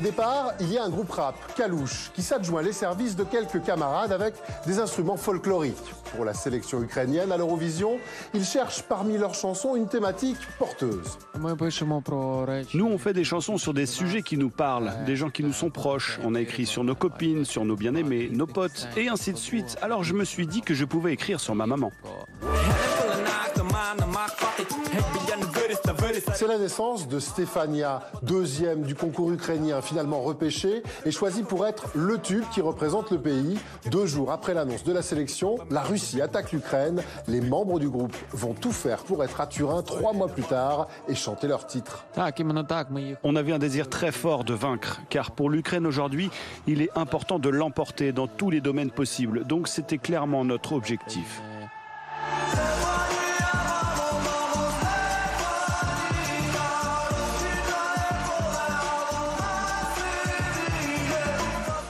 [0.00, 4.12] départ, il y a un groupe rap, Kalouche, qui s'adjoint les services de quelques camarades
[4.12, 4.34] avec
[4.66, 5.76] des instruments folkloriques.
[6.14, 7.98] Pour la sélection ukrainienne à l'Eurovision,
[8.34, 11.18] ils cherchent parmi leurs chansons une thématique porteuse.
[12.74, 15.52] Nous, on fait des chansons sur des sujets qui nous parlent, des gens qui nous
[15.52, 16.18] sont proches.
[16.24, 19.76] On a écrit sur nos copines, sur nos bien-aimés, nos potes, et ainsi de suite.
[19.82, 21.90] Alors je me suis dit que je pouvais écrire sur ma maman.
[26.46, 31.88] C'est la naissance de Stefania, deuxième du concours ukrainien, finalement repêché et choisi pour être
[31.96, 33.58] le tube qui représente le pays.
[33.90, 37.02] Deux jours après l'annonce de la sélection, la Russie attaque l'Ukraine.
[37.26, 40.86] Les membres du groupe vont tout faire pour être à Turin trois mois plus tard
[41.08, 42.06] et chanter leur titre.
[43.24, 46.30] On avait un désir très fort de vaincre, car pour l'Ukraine aujourd'hui,
[46.68, 49.44] il est important de l'emporter dans tous les domaines possibles.
[49.46, 51.42] Donc c'était clairement notre objectif.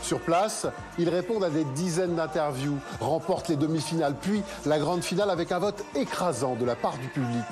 [0.06, 0.68] Sur place,
[1.00, 5.58] ils répondent à des dizaines d'interviews, remportent les demi-finales, puis la grande finale avec un
[5.58, 7.44] vote écrasant de la part du public.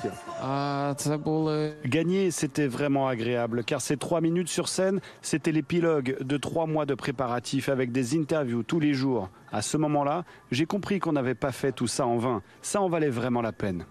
[1.85, 6.85] Gagner, c'était vraiment agréable, car ces trois minutes sur scène, c'était l'épilogue de trois mois
[6.85, 9.29] de préparatifs avec des interviews tous les jours.
[9.51, 12.41] À ce moment-là, j'ai compris qu'on n'avait pas fait tout ça en vain.
[12.61, 13.85] Ça en valait vraiment la peine.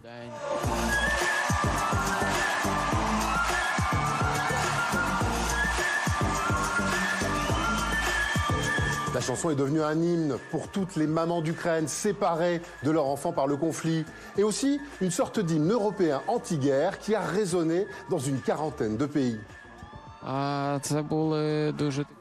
[9.14, 13.32] La chanson est devenue un hymne pour toutes les mamans d'Ukraine séparées de leurs enfants
[13.32, 14.04] par le conflit.
[14.36, 19.38] Et aussi une sorte d'hymne européen anti-guerre qui a résonné dans une quarantaine de pays.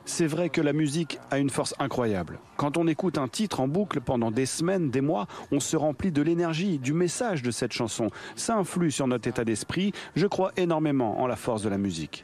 [0.05, 2.37] C'est vrai que la musique a une force incroyable.
[2.57, 6.11] Quand on écoute un titre en boucle pendant des semaines, des mois, on se remplit
[6.11, 8.11] de l'énergie, du message de cette chanson.
[8.35, 9.93] Ça influe sur notre état d'esprit.
[10.15, 12.23] Je crois énormément en la force de la musique.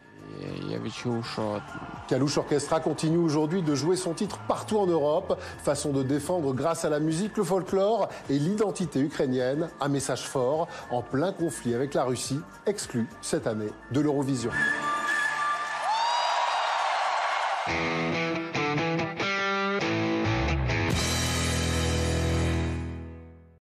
[2.10, 6.84] Kalouche Orchestra continue aujourd'hui de jouer son titre partout en Europe, façon de défendre grâce
[6.84, 11.94] à la musique, le folklore et l'identité ukrainienne, un message fort en plein conflit avec
[11.94, 14.50] la Russie, exclu cette année de l'Eurovision.